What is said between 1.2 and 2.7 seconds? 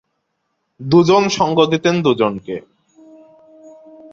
সঙ্গ দিতেন দু জনকে।